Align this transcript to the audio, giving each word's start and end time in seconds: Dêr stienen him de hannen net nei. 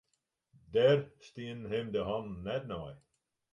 Dêr 0.73 0.97
stienen 1.25 1.67
him 1.71 1.87
de 1.93 2.01
hannen 2.07 2.43
net 2.45 2.63
nei. 2.71 2.93